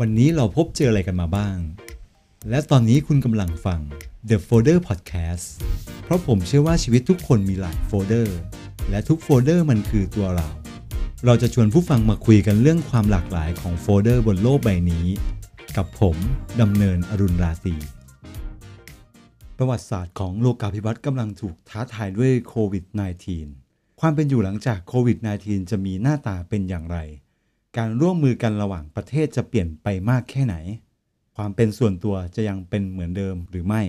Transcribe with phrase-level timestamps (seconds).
[0.00, 1.56] วันนี้เราพบเจออะไรกันมาบ้าง
[2.50, 3.80] และตอนนี้คุณกำลังฟัง
[4.28, 5.46] The Folder Podcast
[6.04, 8.38] เพราะผมเชื่อว่าชีวิตทุกคนมีหลายโฟลเดอร์
[8.90, 10.48] และทุกโฟลเดอร์มันคือตัวเรา
[11.26, 15.06] เราจะชวนผู้ฟังมาคุยกันเรื่องความหลากหลายของโฟลเดอร์บนโลกใบนี้
[15.76, 16.16] กับผม
[16.60, 17.74] ดำเนินอรุณราศี
[19.56, 22.84] ประวัติศาสตร์ของโลกาภิวัตน์กำลังถูกท้าทายด้วยโควิด
[23.42, 26.98] -19 ความเป็นอยู่หลังจากโควิด -19 จะมีหน้าตาเป็นอย่างไร
[27.76, 30.56] การร่วมมือกันระหว่างประเทศจะเปลี่ยนไปมากแค่ไหน
[31.36, 33.82] ความเป็นส่วนตัวจะยังเป็นเหมือนเดิมหรือไม่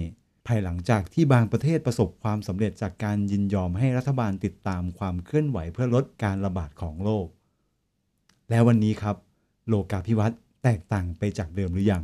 [0.47, 7.27] ภายหลังจากที่บางประเทศประสบความสำเร็จจากการยินยอมให้รัฐบาลติดตามความเคลื่อนไหวเพื่อลดการระบาดของโรค
[8.49, 9.15] และวันนี้ครับ
[9.67, 12.03] โลกาภิวัตน์แตกต่างไปจากเดิมหรือยัง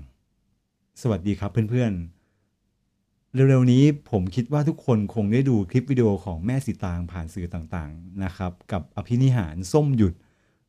[1.01, 10.13] สวัสดีครับเพื่อนๆ เร็วๆนี้ผมคิดว่าทุกคนคงได้ดูคลิปวิดีโอของแม่สีตางผ่านสื่อต่างๆนะครับ กับอภินิหารส้มหยุด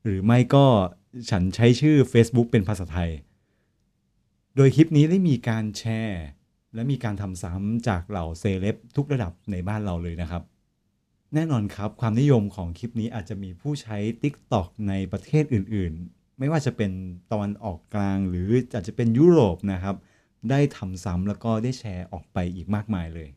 [0.04, 0.66] หรือไม่ก็
[1.30, 3.10] ฉันใช้ชื่อ Facebook เป็นภาษาไทย
[4.56, 6.24] โดยคลิปนี้ได้มีการแชร์
[6.74, 10.42] และมีการทำซ้ำจากเหล่าเซเลบทุกระดับในบ้านเราเลยนะครับ
[11.34, 16.90] แน่นอนครับความนิยมของคลิปนี้อาจจะมีผู้ใช้ TikTok ในประเทศอื่นๆ ไม่ว่าจะเป็น
[17.30, 19.96] ตะวันออกกลางหรืออาจจะเป็นยุโรปนะครับ
[20.50, 23.28] ได้ทำซ้ำแล้วก็ได้แชร์ออกไปอีกมากมายเลย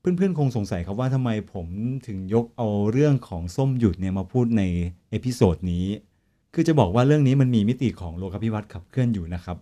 [0.00, 1.66] เพื่อนๆ คงสงสัยครับว่าทำไมผม
[2.06, 4.62] ถึงยกเอาเรื่องของส้มหยุดเนี่ยมาพูดใน
[5.10, 5.86] episode นี้
[6.54, 9.58] คือจะบอกว่าเรื่องนี้มันมีมิติของโลกาภิวัตน์ขับเคลื่อนอยู่นะครับ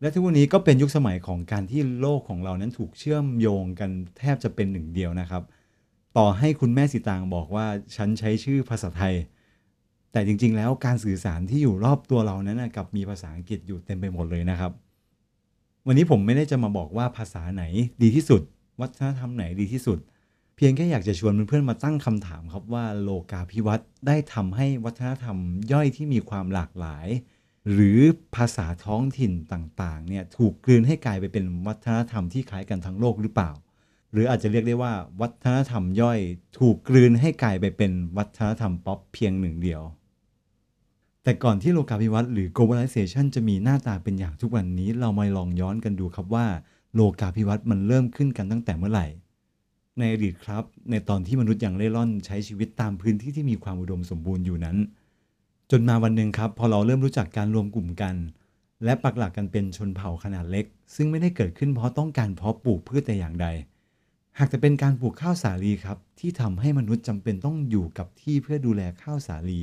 [0.00, 5.42] และทุกวันนี้ก็เป็นยุคสมัยของการที่โลกของเรานั้นถูกเชื่อมโยงกันแทบจะเป็นหนึ่งเดียวนะครับ
[6.16, 9.14] ต่อให้คุณแม่สีตางบอกว่าฉันใช้ชื่อภาษาไทย
[10.12, 14.72] แต่จริง ๆ แล้วการสื่อสารที่อยู่รอบตัวเรานั้นกลับมีภาษาอังกฤษอยู่เต็มไปหมดเลยนะครับ
[15.86, 17.64] วันนี้ผมไม่ได้จะมาบอกว่าภาษาไหน
[18.02, 18.42] ดีที่สุด
[18.80, 19.98] วัฒนธรรมไหนดีที่สุด
[20.60, 25.36] เพียงแค่อยากจะชวนเพื่อนๆมาตั้งคำถามครับว่าโลกาภิวัตน์ได้ทำให้วัฒนธรรม
[25.72, 27.06] ย่อยที่มีความหลากหลาย
[27.72, 27.98] หรือ
[28.36, 33.50] ภาษาท้องถิ่นต่างๆเนี่ยถูกกลืนให้กลายไปเป็นวัฒนธรรมที่คล้ายกันทั้งโลกหรือเปล่า
[34.12, 36.18] หรืออาจจะเรียกได้ว่าวัฒนธรรมย่อย
[36.58, 39.82] ถูกกลืนให้กลายไปเป็นวัฒนธรรมป๊อปเพียงหนึ่งเดียว
[41.22, 46.46] แต่ก่อนที่โลกาภิวัตน์หรือ globalization จะมีหน้าตาเป็นอย่างทุกวันนี้ เรามาลองย้อนกันดูครับว่า
[46.94, 49.06] โลกาภิวัตน์มันเริ่มขึ้นกันตั้งแต่เมื่อไหร่
[49.98, 54.76] ในอดีตครับ ในตอนที่มนุษย์ยังเล่ร่อนใช้ชีวิตตามพื้นที่ที่มีความอุดมสมบูรณ์อยู่นั้น
[55.70, 58.16] จนมาวันหนึ่งครับ พอเราเริ่มรู้จักการรวมกลุ่มกัน
[58.84, 63.46] และปักหลักกันเป็นชนเผ่าขนาดเล็ก ซึ่งไม่ได้เกิดขึ้นเพราะต้องการเพาะปลูกพืชแต่อย่างใด
[64.38, 69.60] หากจะเป็นการปลูกข้าวสาลีครับ ที่ทำให้มนุษย์จำเป็นต้องอยู่กับที่เพื่อดูแลข้าวสาลี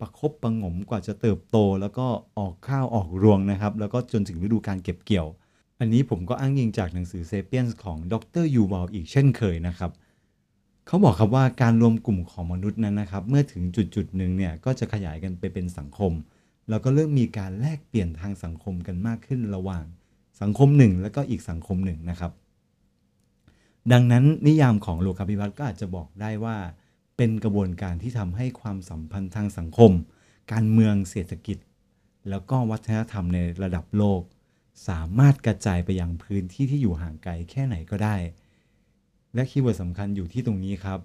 [0.00, 2.06] ประคบประงมกว่าจะเติบโต แล้วก็
[2.38, 5.28] ออกข้าวออกรวงนะครับ แล้วก็จนถึงฤดูการเก็บเกี่ยว
[5.78, 9.90] อันนี้ผมก็อ้างอิงจากหนังสือเซเปียนส์ของดรยูวอลอีกเช่นเคยนะครับ
[10.86, 16.12] เขาบอกครับว่าการรวมกลุ่มของมนุษย์นั้นนะครับ เมื่อถึงจุดจุดหนึ่งเนี่ยก็จะขยายกันไปเป็นสังคม
[16.68, 19.84] แล้วก็เริ่มมีการแลกเปลี่ยนทางสังคมกันมากขึ้นระหว่าง
[20.40, 22.32] สังคมหนึ่งแล้วก็อีกสังคมหนึ่งนะครับ
[23.92, 26.56] ดังนั้นนิยามของโลกาภิวัตน์ก็อาจจะบอกได้ว่า
[27.16, 29.92] เป็นกระบวนการที่ทำให้ความสัมพันธ์ทางสังคม
[30.52, 31.58] การเมืองเศรษฐกิจ
[32.28, 34.20] แล้วก็วัฒนธรรมในระดับโลก
[34.88, 38.16] สามารถกระจายไปยังพื้นที่ที่อยู่ห่างไกลแค่ไหนก็ได้
[39.34, 41.00] และคีย์เวิร์ดสำคัญอยู่ที่ตรงนี้ครับ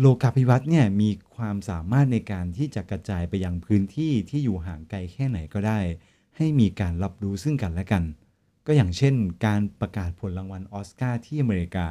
[0.00, 5.78] โลกาภิวัตน์เนี่ยมีความสามารถในการที่จะกระจายไปยังพื้นที่ที่อยู่ห่างไกลแค่ไหนก็ได้
[6.36, 8.04] ให้มีการรับรู้ซึ่งกันและกัน
[8.66, 9.14] ก็อย่างเช่น
[9.46, 11.88] การประกาศผลรางวัลออสการ์ที่อเมริกา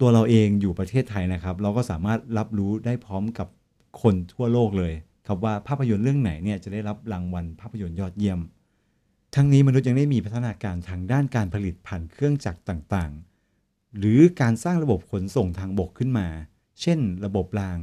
[0.00, 3.48] ตัวเราเองอยู่ประเทศไทยนะครับ เราก็สามารถรับรู้ได้พร้อมกับ
[4.02, 4.92] คนทั่วโลกเลย
[5.26, 8.40] ครับว่าภาพยนตร์เรื่องไหนเนี่ยจะได้รับรางวัลภาพยนตร์ยอดเยี่ยม
[9.34, 16.28] ทั้งนี้มนุษย์ยังได้มีพัฒนาการทางด้านการผลิตผ่านเครื่องจักรต่างๆ หรือการสร้างระบบขนส่งทางบกขึ้นมา
[16.80, 17.78] เช่น ระบบราง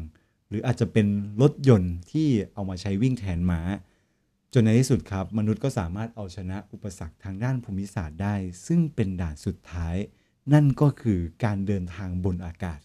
[0.49, 1.07] หรืออาจจะเป็น
[1.41, 3.61] รถยนต์ที่เอามาใช้วิ่งแทนม้า
[4.53, 8.35] จนในที่สุดครับ มนุษย์ก็สามารถเอาชนะอุปสรรคทางด้านภูมิศาสตร์ได้
[8.67, 9.95] ซึ่งเป็นด่านสุดท้าย
[10.53, 12.79] นั่นก็คือการเดินทางบนอากาศ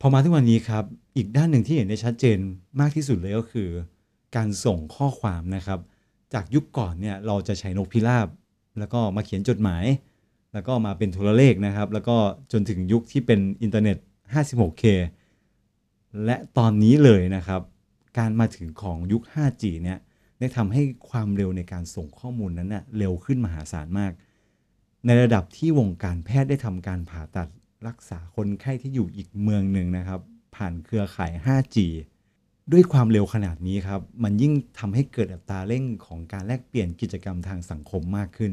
[0.00, 0.84] พอมาทุกวันนี้ครับ
[1.16, 2.38] อีกด้านหนึ่งที่เห็นได้ชัดเจน
[2.80, 3.68] มากที่สุดเลยก็คือ
[4.36, 5.80] การส่งข้อความนะครับ
[6.34, 8.28] จากยุคก่อนเนี่ยเราจะใช้นกพิราบ
[8.78, 9.84] แล้วก็มาเขียนจดหมาย
[10.52, 12.16] แล้วก็มาเป็นโทรเลขนะครับ แล้วก็
[12.52, 13.96] จนถึงยุคที่เป็นอินเทอร์เน็ต
[14.34, 14.84] 56K
[16.24, 17.60] และตอนนี้เลยนะครับ
[18.18, 19.98] การมาถึงของยุค 5G เนี่ย
[20.38, 24.12] ได้ทำให้ความเร็วในการส่งข้อมูลนั้นเน่ยเร็วขึ้นมหาศาลมาก
[25.06, 27.48] ในระดับที่วงการแพทย์ได้ทำการผ่าตัด
[27.88, 30.20] รักษาคนไข้ที่อยู่อีกเมืองหนึ่งนะครับ
[30.56, 31.76] ผ่านเครือข่าย 5G
[32.72, 38.52] ด้วยความเร็วขนาดนี้ครับ มันยิ่งทำให้เกิดอัตราเร่งของการแลกเปลี่ยนกิจกรรมทางสังคมมากขึ้น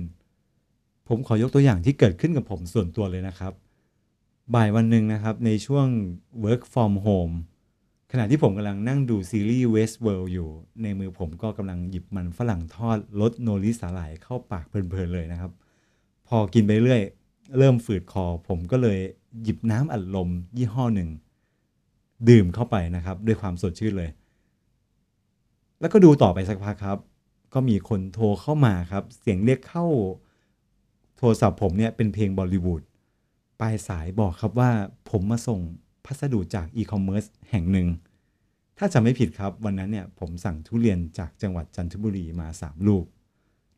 [1.08, 3.54] ผมขอยกตัวอย่างที่เกิดขึ้นกับผมส่วนตัวเลยนะครับ
[4.54, 5.88] บ่ายวันหนึ่งนะครับในช่วง
[6.46, 7.36] work from home
[8.12, 10.50] ขณะที่ผมกำลังนั่งดูซีรีส์ Westworld อยู่
[10.82, 15.52] ในมือผมก็กำลังหยิบมันฝรั่งทอดรสโนริสาหร่ายเข้าปากเพลินๆเลยนะครับ
[16.28, 17.02] พอกินไปเรื่อย
[17.58, 19.00] เริ่มฝืดคอ ผมก็เลย
[19.44, 21.10] หยิบน้ำอัดลมยี่ห้อหนึ่ง
[22.30, 24.10] ดื่มเข้าไปนะครับ ด้วยความสดชื่นเลย
[25.80, 26.98] แล้วก็ดูต่อไปสักพักครับ
[27.54, 29.86] ก็มีคนโทรเข้ามาครับ เสียงเรียกเข้า
[31.18, 32.84] โทรศัพท์ผมเนี่ยเป็นเพลงบอลลิวูด
[33.60, 34.72] ปลายสายบอกครับว่า
[35.10, 35.60] ผมมาส่ง
[36.06, 37.88] พัสดุจากอีคอมเมิร์ซแห่งหนึ่ง
[38.78, 43.06] ถ้าจำไม่ผิดครับวันนั้นเนี่ยผมสั่งทุเรียนจากจังหวัดจันทบุรีมา 3 ลูก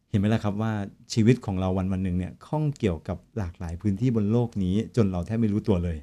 [0.09, 0.73] เห็นไหมล่ะครับว่า
[1.13, 5.97] ชีวิตของเราวันวันหนึ่งเนี่ยข้องเกี่ยวกับหลากหลายพื้นที่บนโลกนี้จนเราแทบไม่รู้ตัวเลย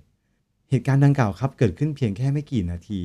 [0.71, 3.01] เหตุการณ์ดังกล่าวครับเกิดขึ้นเพียงแค่ไม่กี่นาที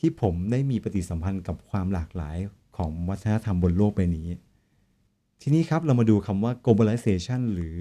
[0.00, 2.36] ที่ผมได้มีปฏิสัมพันธ์กับความหลากหลาย
[2.76, 4.28] ของวัฒนธรรมบนโลกใบนี้
[5.42, 7.78] ทีนี้ครับเรามาดูคำว่า globalization หรือ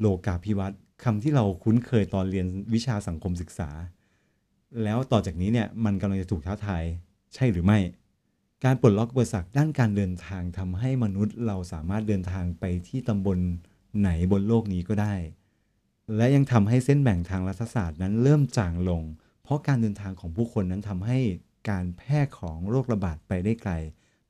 [0.00, 3.70] โลกาภิวัตน์คำที่เราคุ้นเคยตอนเรียนวิชาสังคมศึกษา
[4.82, 6.82] แล้วต่อจากนี้เนี่ยมันกำลังจะถูกท้าทาย
[7.34, 7.78] ใช่หรือไม่
[8.64, 13.38] การปลดล็อกอุปสรรคด้านการเดินทางทำให้มนุษย์เราสามารถเดินทางไปที่ตำบล
[14.00, 15.14] ไหนบนโลกนี้ก็ได้
[16.16, 19.02] และยังทำให้เส้นแบ่งทางรัฐศาสตร์นั้นเริ่มจางลง
[19.42, 21.18] เพราะการเดินทางของผู้คนนั้นทำให้
[21.70, 23.72] การแพร่ของโรคระบาดไปได้ไกล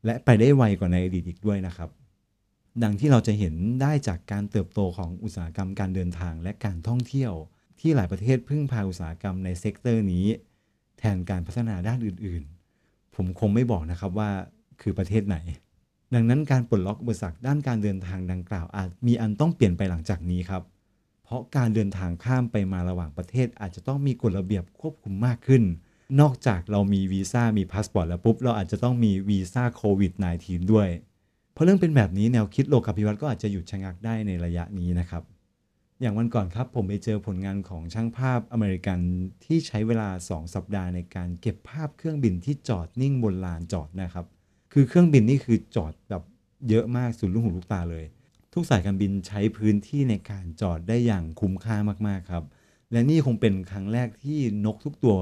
[0.04, 1.90] และไปได้ไวกว่าในอดีตอีกด้วยนะครับ
[2.82, 7.32] ดังที่เราจะเห็นได้จากการเติบโตของอุตสาหกรรมการเดินทางและการท่องเที่ยว
[7.80, 10.26] ที่หลายประเทศพึ่งพาอุตสาหกรรมใน sector นี้
[10.98, 14.30] แทนการพัฒนาด้านอื่นๆ ผมคงไม่บอกนะครับว่า
[14.80, 15.36] คือประเทศไหน
[16.14, 20.62] ดังนั้นการปลดล็อกอุปสรรคด้านการเดินทางดังกล่าวอาจมีอันต้องเปลี่ยนไปหลังจากนี้ครับ
[21.32, 25.62] เพราะการเดินทางข้ามไปมาระหว่างประเทศ อาจจะต้องมีกฎระเบียบควบคุมมากขึ้น
[26.20, 30.12] นอกจากเรามีวีซ่ามีพาสปอร์ตแล้วปุ๊บ เราอาจจะต้องมีวีซ่าโควิด
[30.42, 30.88] -19 ด้วย
[31.52, 35.22] เพราะเรื่องเป็นแบบนี้แนวคิดโลกาภิวัตน์ก็อาจจะหยุดชะงักได้ในระยะนี้นะครับ
[36.00, 38.98] อย่างวันก่อนครับผมไปเจอผลงานของช่างภาพอเมริกัน
[39.44, 44.26] ที่ใช้เวลา 2 สัปดาห์ในการเก็บภาพเครื่องบินที่จอดนิ่งบนลานจอดนะครับ
[44.72, 46.22] คือเครื่องบินนี่คือจอดแบบ
[46.68, 48.04] เยอะมากสุดลูกหูลูกตาเลย
[48.52, 51.76] ทุกสายการบินใช้พื้นที่ในการจอดได้อย่างคุ้มค่า
[52.06, 52.44] มากๆครับ
[52.92, 55.16] และนี่คงเป็นครั้งแรกที่นกทุกตัว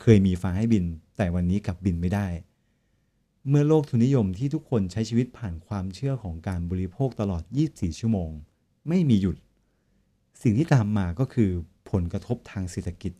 [0.00, 0.84] เคยมีฟ้าให้บิน
[1.16, 2.26] แต่วันนี้กลับบินไม่ได้
[3.48, 8.30] เมื่อโลกทุนนิยมที่ทุกคนใช้ชีวิตผ่านความเชื่อของการบริโภคตลอด 24 ชั่วโมง
[8.88, 9.36] ไม่มีหยุด
[10.42, 11.50] สิ่งที่ตามมาก็คือ
[11.90, 13.12] ผลกระทบทางเศรษฐกิจ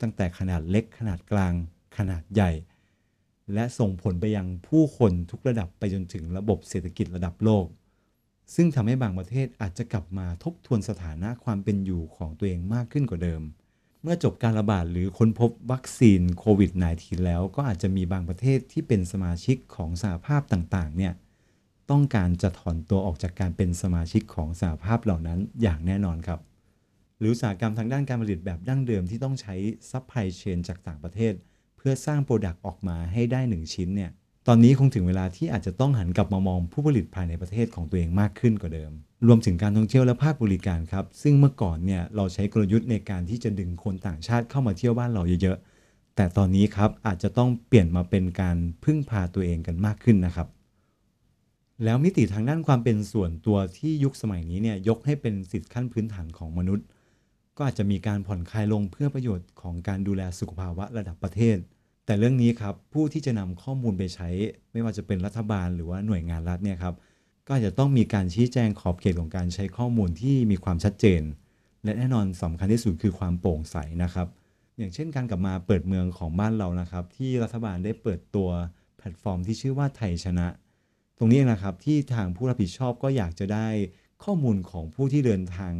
[0.00, 1.54] ตั้งแต่ขนาดเล็กขนาดกลาง
[1.96, 2.50] ขนาดใหญ่
[3.54, 7.66] และส่งผลไปยังผู้คนทุกระดับไปจนถึงระบบเศรษฐกิจระดับโลก
[8.54, 13.42] ซึ่งทำให้บางประเทศอาจจะกลับมาทบทวนสถานะความเป็นอยู่ของตัวเองมากขึ้นกว่าเดิม
[14.02, 21.12] เมื่อจบการระบาดหรือค้นพบวัคซีนโควิด -19 แล้วก็อาจจะมีบางประเทศที่เป็นสมาชิกของสหภาพต่างๆ เนี่ย
[21.90, 26.40] ต้องการจะถอนตัวออกจากการเป็นสมาชิกของสหภาพเหล่านั้นอย่างแน่นอนครับ
[27.18, 29.54] หรืออุตสาหกรรมทางด้านการผลิตแบบดั้งเดิมที่ต้องใช้
[29.90, 31.34] supply chain จากต่างประเทศ
[31.76, 34.10] เพื่อสร้าง product ออกมาให้ได้ 1 ชิ้นเนี่ย
[34.48, 38.92] ตอนนี้คงถึงเวลาที่อาจจะต้องหันกลับมามองผู้ผลิตภายในประเทศของตัวเองมากขึ้นกว่าเดิม
[39.26, 50.48] รวมถึงการท่องเที่ยวและภาคบริการครับ ซึ่งเมื่อก่อนเนี่ยเราใช้กลยุทธ์ในการที่จะดึงคนต่างชาติเข้ามาเที่ยวบ้านเราเยอะๆ แต่ตอนนี้ครับอาจจะต้องเปลี่ยนมาเป็นการพึ่งพาตัวเองกันมากขึ้นนะครับ
[51.84, 56.86] แล้วมิติทางด้านความเป็นส่วนตัวที่ยุคสมัยนี้เนี่ยยกให้เป็นสิทธิขั้นพื้นฐานของมนุษย์
[57.56, 61.56] ก็อาจจะมีการผ่อนคลายลงเพื่อประโยชน์ของการดูแลสุขภาวะระดับประเทศ
[62.06, 64.28] แต่เรื่องนี้ครับผู้ที่จะนำข้อมูลไปใช้
[64.72, 66.94] ไม่ว่าจะเป็นรัฐบาลหรือว่าหน่วยงานรัฐเนี่ยครับ
[67.46, 71.22] ก็อาจจะต้องมีการชี้แจงขอบเขตของการใช้ข้อมูลที่มีความชัดเจน
[71.84, 74.28] และแน่นอนสำคัญที่สุดคือความโปร่งใสนะครับ
[74.78, 78.48] อย่างเช่นการกลับมาเปิดเมืองของบ้านเรานะครับ ที่รัฐบาลได้เปิดตัว
[78.96, 80.46] แพลตฟอร์มที่ชื่อว่าไทยชนะ
[81.18, 83.68] ตรงนี้นะครับที่ทางผู้รับผิดชอบก็อยากจะได้
[84.24, 85.72] ข้อมูลของผู้ที่เดินทาง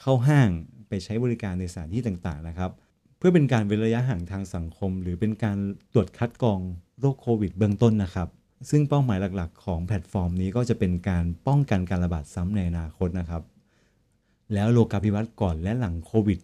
[0.00, 0.48] เข้าห้าง
[0.88, 2.70] ไปใช้บริการในสถานที่ต่างๆนะครับ
[3.18, 5.58] เพื่อเป็นการเว้นระยะห่างทางสังคม หรือเป็นการ
[5.92, 6.60] ตรวจคัดกรอง
[7.00, 8.28] โรคโควิดเบื้องต้นนะครับ
[8.70, 13.42] ซึ่งเป้าหมายหลักๆ ของแพลตฟอร์มนี้ก็จะเป็นการป้องกันการระบาดซ้ำในอนาคตนะครับ
[14.54, 16.38] แล้วโลกาภิวัตน์ก่อนและหลังโควิด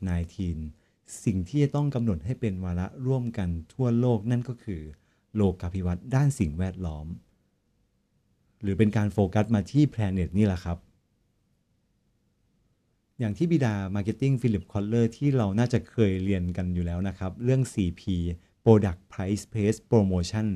[0.58, 4.82] -19 สิ่งที่จะต้องกำหนดให้เป็นวาระร่วมกันทั่วโลกนั่นก็คือ
[5.36, 7.06] โลกาภิวัตน์ด้านสิ่งแวดล้อม
[8.62, 10.78] หรือเป็นการโฟกัสมาที่ Planet นี่แหละครับ
[13.22, 18.02] อย่างที่บิดา Marketing ฟิลิปคอตเลอร์ที่เราน่าจะเคยเรียนกันอยู่แล้วนะครับ เรื่อง 4P
[18.64, 20.46] Product Price Place Promotion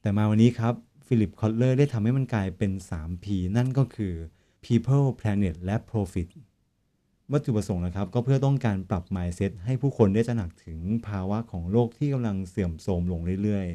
[0.00, 0.74] แต่มาวันนี้ครับ
[1.06, 3.26] ฟิลิปคอตเลอร์ได้ทำให้มันกลายเป็น 3P
[3.56, 4.14] นั่นก็คือ
[4.64, 6.28] People Planet และ Profit
[7.32, 10.78] วัตถุประสงค์นะครับ ก็เพื่อต้องการปรับ mindset ให้ผู้คนได้ตระหนักถึง
[11.08, 13.66] ภาวะของโลกที่กำลังเสื่อมโทรมลงเรื่อย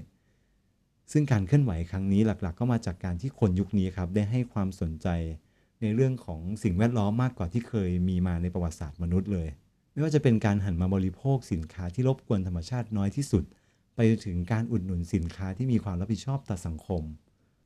[0.51, 5.07] ๆ ซึ่งการเคลื่อนไหวครั้งนี้หลักๆ ก็มาจากการที่คนยุคนี้ครับได้ให้ความสนใจ
[5.81, 9.47] ในเรื่องของสิ่งแวดล้อมมากกว่าที่เคยมีมาในประวัติศาสตร์มนุษย์เลย
[9.91, 13.43] ไม่ว่าจะเป็นการหันมาบริโภคสินค้าที่รบกวนธรรมชาติน้อยที่สุด
[13.95, 17.03] ไปถึงการอุดหนุนสินค้าที่มีความรับผิดชอบต่อสังคม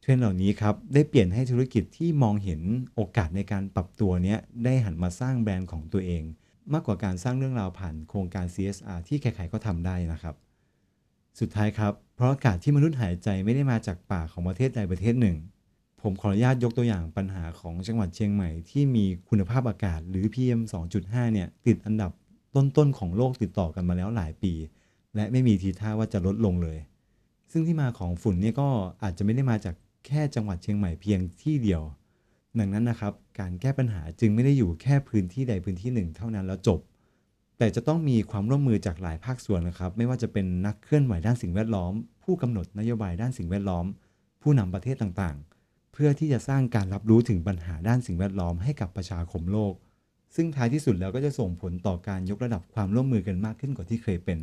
[0.02, 2.62] เทรนเหล่านี้ครับได้เปลี่ยนให้ธุรกิจที่มองเห็น
[2.96, 6.24] โอกาสในการปรับตัวเนี้ยได้หันมาสร้างแบรนด์ของตัวเอง
[6.74, 10.36] มากกว่าการสร้างเรื่องราวผ่านโครงการ CSR ที่ใครๆก็ทำได้นะครับ
[11.40, 15.38] สุดท้ายครับ เพราะอากาศที่มนุษย์หายใจไม่ได้มาจากป่าของประเทศใดประเทศหนึ่ง
[16.04, 20.62] ผมขออนุญาตยกตัวอย่างปัญหาของจังหวัดเชียงใหม่ที่มีคุณภาพอากาศหรือ PM
[20.98, 22.12] 2.5 เนี่ย ติดอันดับ
[22.56, 24.54] ต้นๆของโลกติดต่อกันมาแล้วหลายปี
[25.16, 26.78] และไม่มีทีท่าว่าจะลดลงเลย
[27.52, 28.70] ซึ่งที่มาของฝุ่นเนี่ยก็
[29.04, 29.76] อาจจะไม่ได้มาจาก
[30.08, 31.82] แค่จังหวัดเชียงใหม่เพียงที่เดียว
[32.60, 36.80] ดังนั้นนะครับ การแก้ปัญหาจึงไม่ได้อยู่แค่พื้นที่ใดพื้นที่หนึ่งเท่านั้นแล้วจบ
[37.58, 41.94] แต่จะต้องมีความร่วมมือจากหลายภาคส่วนนะครับ ไม่ว่าจะเป็นนักเคลื่อนไหวด้านสิ่งแวดล้อม
[42.24, 43.86] ผู้กำหนดนโยบายด้านสิ่งแวดล้อม
[44.42, 45.53] ผู้นำประเทศต่างๆ
[45.94, 49.74] เพื่อที่จะสร้างการรับรู้ถึงปัญหาด้านสิ่งแวดล้อมให้กับประชาคมโลก
[50.36, 54.40] ซึ่งท้ายที่สุดแล้วก็จะส่งผลต่อการยกระดับความร่วมมือกันมากขึ้นกว่าที่เคยเป็น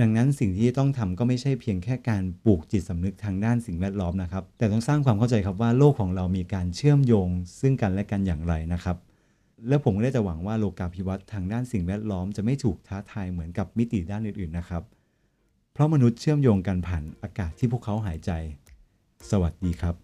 [0.00, 7.28] ดังนั้นสิ่งที่ต้องทำก็ไม่ใช่เพียงแค่การปลูกจิตสำนึกทางด้านสิ่งแวดล้อมนะครับ แต่ต้องสร้างความเข้าใจครับว่าโลกของเรามีการเชื่อมโยง
[7.60, 8.96] ซึ่งกันและกันอย่างไรนะครับ
[9.68, 14.82] และผมก็ได้แต่หวังว่าโลกาภิวัตน์ทางด้านสิ่งแวดล้อมจะไม่ถูกท้าทายเหมือนกับมิติด้านอื่นๆนะครับ
[15.72, 18.30] เพราะมนุษย์เชื่อมโยงกันผ่านอากาศที่พวกเขาหายใจ
[19.30, 20.03] สวัสดีครับ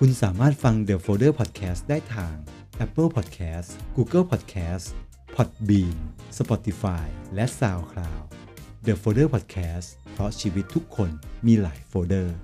[0.00, 2.34] คุณสามารถฟัง The Folder Podcast ได้ทาง
[2.84, 4.86] Apple Podcast Google Podcast
[5.34, 5.96] Podbean
[6.38, 8.24] Spotify และ SoundCloud
[8.86, 11.10] The Folder Podcast เพราะชีวิตทุกคน
[11.46, 12.36] มีหลายโฟลเดอร์